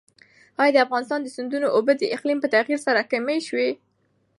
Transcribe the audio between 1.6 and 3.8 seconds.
اوبه د اقلیم په تغیر سره کمې شوي؟